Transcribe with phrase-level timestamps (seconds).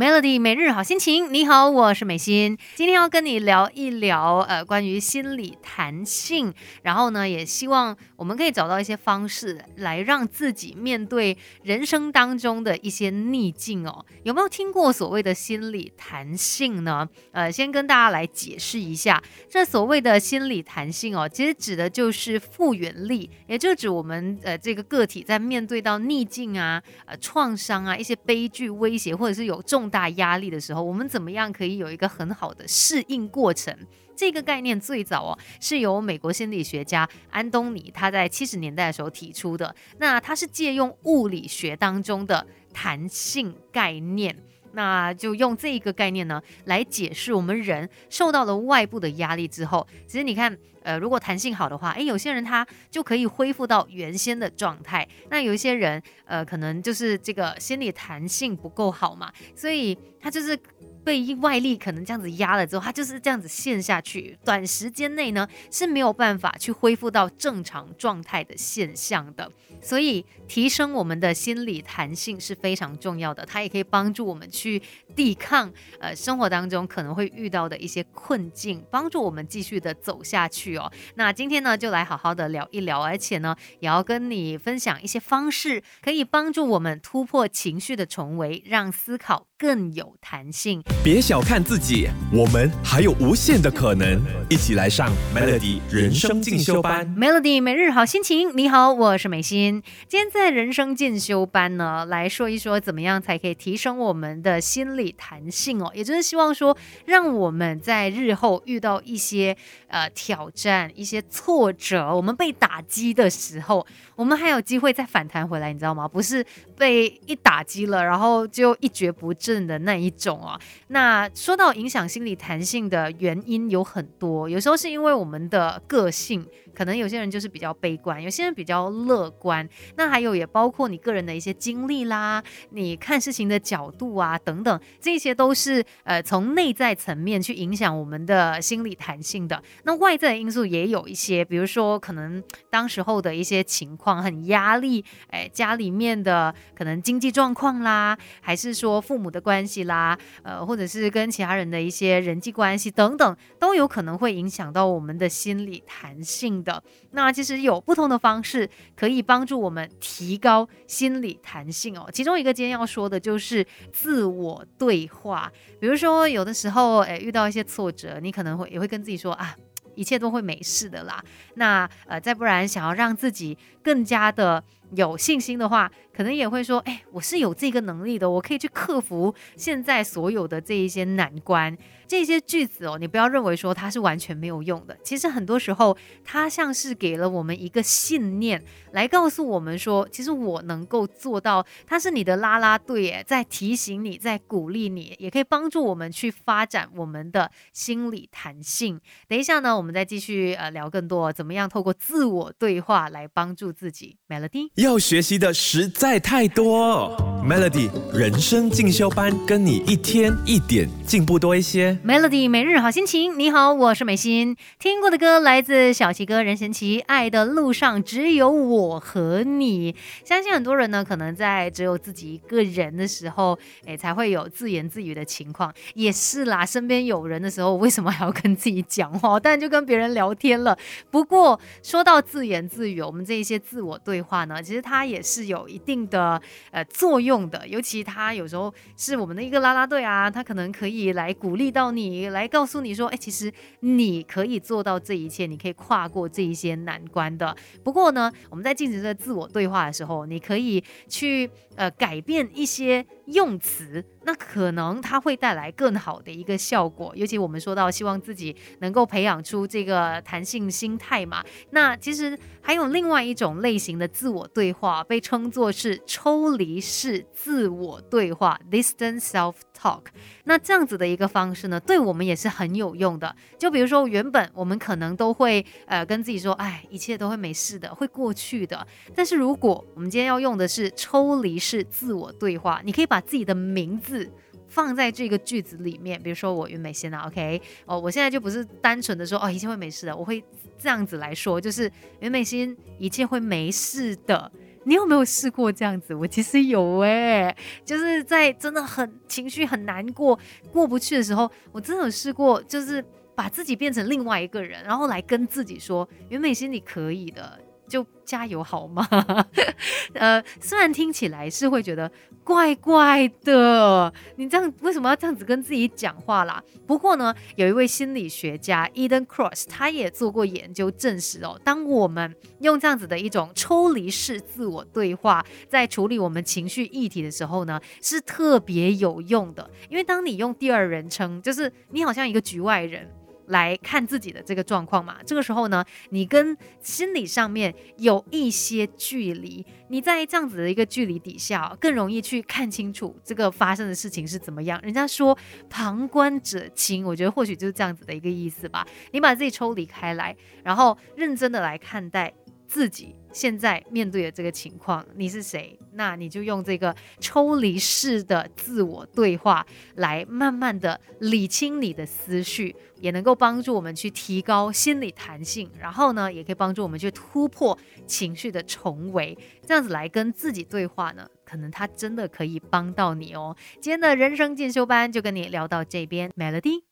[0.00, 14.02] Melody 每日好心情，你好，我是美心，今天要跟你聊一聊呃关于心理弹性，然后呢，也希望我们可以找到一些方式来让自己面对人生当中的一些逆境哦。
[14.22, 17.06] 有没有听过所谓的心理弹性呢？
[17.32, 33.76] 呃，先跟大家来解释一下，这所谓的心理弹性哦，其实指的就是复原力，也就指我们呃这个个体在面对到逆境啊、呃创伤啊、一些悲剧威胁，或者是有重大压力的时候，我们怎么样可以有一个很好的适应过程？
[34.16, 39.74] 这个概念最早哦是由美国心理学家安东尼他在七十年代的时候提出的。
[39.98, 44.36] 那他是借用物理学当中的弹性概念，
[44.72, 55.06] 那就用这一个概念呢来解释我们人受到了外部的压力之后，其实你看，呃，如果弹性好的话，诶，有些人他就可以恢复到原先的状态。
[55.28, 60.58] 那有一些人，呃，可能就是这个心理弹性不够好嘛，所以他就是。
[61.02, 69.50] 被外力可能这样子压了之后，他就是这样子陷下去，短时间内呢是没有办法去恢复到正常状态的现象的。
[69.80, 74.80] 所以提升我们的心理弹性是非常重要的，它也可以帮助我们去
[75.16, 80.90] 抵抗呃生活当中可能会遇到的一些困境，帮助我们继续的走下去哦。
[81.14, 90.82] 那今天呢就来好好的聊一聊，而且呢也要跟你分享一些方式，可以帮助我们突破情绪的重围，让思考更有弹性。
[91.04, 94.18] 别小看自己，我们还有无限的可能。
[94.48, 97.06] 一起来上 Melody 人生进修班。
[97.14, 99.82] Melody 每日好心情，你好，我是美心。
[100.08, 105.92] 今天在人生进修班呢，来说一说怎么样才可以提升我们的心理弹性哦。
[105.94, 109.54] 也就是希望说，让我们在日后遇到一些
[109.88, 116.08] 呃挑战、一些挫折，我们被打击的时候，我们还有机会再反弹回来，你知道吗？
[116.08, 116.44] 不是
[116.78, 120.60] 被一打击了，然后就一蹶不振的那一种啊。
[120.88, 129.68] 那说到影响心理弹性的原因有很多，有时候是因为我们的个性，可能有些人就是比较悲观，有些人比较乐观。
[129.96, 139.62] 那还有也包括你个人的一些经历啦，你看事情的角度啊等等，这些都是呃从内在层面去影响我们的心理弹性的。
[139.84, 150.80] 那外在的因素也有一些，比如说可能当时候的一些情况很压力，哎，家里面的可能经济状况啦，还是说父母的关系啦，呃或者。
[150.80, 156.82] 者是跟其他人的一些人际关系等等，都有可能会影响到我们的心理弹性的。
[157.12, 162.08] 那其实有不同的方式可以帮助我们提高心理弹性哦。
[162.12, 165.50] 其中一个今天要说的就是自我对话。
[165.80, 169.56] 比如说，有的时候，诶，遇到一些挫折，你可能会也会跟自己说啊，
[169.94, 171.22] 一切都会没事的啦。
[171.54, 174.62] 那呃，再不然想要让自己更加的。
[174.94, 181.76] 有信心的话，可能也会说，哎，我是有这个能力的，我可以去克服现在所有的这一些难关。
[182.06, 184.96] 这些句子哦，你不要认为说它是完全没有用的。
[185.04, 191.64] 其实很多时候，它像是给了我们一个信念，来告诉我们说，其实我能够做到。
[191.86, 199.00] 它是你的拉拉队，哎，在提醒你，在鼓励你，也可以帮助我们去发展我们的心理弹性。
[199.28, 204.16] 等一下呢，我们再继续呃聊更多，怎么样透过自我对话来帮助自己。
[204.28, 204.70] Melody。
[204.80, 207.14] 要学习的实在太多
[207.44, 211.98] ，Melody 人生进修班，跟你一天一点进步多一些。
[212.02, 214.56] Melody 每日好心情，你好，我是美心。
[214.78, 219.92] 听过的歌来自小齐哥任贤齐，《爱的路上只有我和你》。
[220.24, 225.70] 相信很多人呢，可能在只有自己一个人的时候，哎，才会有自言自语的情况。
[225.92, 229.38] 也是啦，身边有人的时候，为什么还要跟自己讲话？
[229.38, 230.78] 但就跟别人聊天了。
[231.10, 234.62] 不过说到自言自语，我们这一些自我对话呢？
[234.70, 247.56] 其实它也是有一定的呃作用的，尤其它有时候是我们的一个啦啦队啊，它可能可以来鼓励到你，来告诉你说，哎，其实你可以做到这一切，你可以跨过这一些难关的。
[247.82, 254.04] 不过呢，我们在进行这自我对话的时候，你可以去呃改变一些用词。
[254.24, 261.42] 那可能它会带来更好的一个效果，尤其我们说到希望自己能够培养出这个弹性心态嘛。
[261.70, 270.02] 那其实还有另外一种类型的自我对话，被称作是抽离式自我对话 （distance self talk）。
[270.44, 273.34] 那这样子的一个方式呢，对我们也是很有用的。
[273.58, 278.86] 就比如说，原本我们可能都会呃跟自己说，哎，一切都会没事的，会过去的。
[279.14, 284.30] 但是如果我们今天要用的是抽离式自我对话，你可以把自己的名字。
[284.72, 290.40] 放在这个句子里面，比如说我云美心啊，OK，哦，我现在就不是单纯的说哦一切会没事的，我会
[290.78, 291.90] 这样子来说，就是
[292.20, 294.52] 云美心一切会没事的。
[294.84, 296.14] 你有没有试过这样子？
[296.14, 297.54] 我其实有诶，
[297.84, 300.38] 就是在真的很情绪很难过、
[300.72, 303.04] 过不去的时候，我真的有试过，就是
[303.34, 307.58] 把自己变成另外一个人，然后来跟自己说：“袁美心，你可以的。”
[307.90, 309.06] 就加油好吗？
[310.14, 312.10] 呃，虽然听起来是会觉得
[312.44, 316.62] 怪怪的，你这样为什么要这样子跟自己讲话啦？
[316.86, 329.68] 不过呢，有一位心理学家 Eden Cross，他也做过研究证实哦，当我们用这样子的一种抽离式自我对话，在处理我们情绪议题的时候呢，是特别有用的。
[329.88, 333.08] 因为当你用第二人称，就是你好像一个局外人。
[333.50, 344.80] 来看自己的这个状况嘛，这个时候呢，你跟心理上面有一些距离，你在这样子的一个距离底下，更容易去看清楚这个发生的事情是怎么样。
[344.82, 345.36] 人家说
[345.68, 348.86] 旁观者清，我觉得或许就是这样子的一个意思吧。
[349.12, 352.32] 你把自己抽离开来，然后认真的来看待。
[352.70, 355.78] 自己现在面对的这个情况，你是谁？
[355.92, 359.66] 那你就用这个抽离式的自我对话
[359.96, 369.36] 来慢慢的理清你的思绪，也能够帮助我们去提高心理弹性，然后呢，也可以帮助我们去突破情绪的重围。
[369.66, 373.56] 这样子来跟自己对话呢，可能它真的可以帮到你哦。
[373.80, 376.89] 今天的人生进修班就跟你聊到这边，Melody。